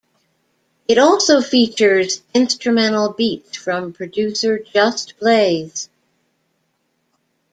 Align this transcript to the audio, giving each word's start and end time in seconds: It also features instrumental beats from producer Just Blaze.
It 0.87 0.97
also 0.97 1.41
features 1.41 2.23
instrumental 2.33 3.13
beats 3.13 3.55
from 3.55 3.93
producer 3.93 4.57
Just 4.57 5.19
Blaze. 5.19 5.89